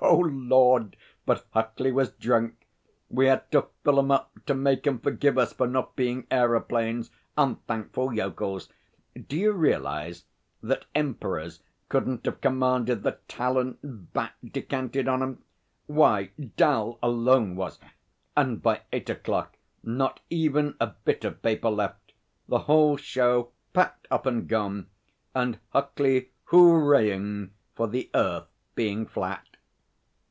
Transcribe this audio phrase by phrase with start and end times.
[0.00, 2.66] Oh Lord, but Huckley was drunk!
[3.10, 7.10] We had to fill 'em up to make 'em forgive us for not being aeroplanes.
[7.38, 8.68] Unthankful yokels!
[9.14, 10.24] D'you realise
[10.62, 15.44] that Emperors couldn't have commanded the talent Bat decanted on 'em?
[15.86, 17.78] Why, 'Dal alone was....
[18.36, 22.12] And by eight o'clock not even a bit of paper left!
[22.48, 24.88] The whole show packed up and gone,
[25.34, 29.46] and Huckley hoo raying for the earth being flat.'